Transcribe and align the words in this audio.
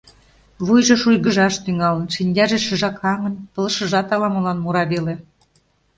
Вуйжо 0.65 0.95
шуйгыжаш 1.01 1.55
тӱҥалын, 1.63 2.07
шинчаже 2.15 2.57
шыжакаҥын, 2.67 3.33
пылышыжат 3.53 4.09
ала-молан 4.15 4.57
мура 4.61 4.83
веле. 4.91 5.15